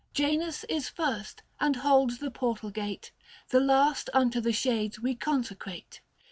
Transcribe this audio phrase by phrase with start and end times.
[0.15, 3.11] Janus is first, and holds the portal gate;
[3.49, 6.01] The last unto the Shades we consecrate.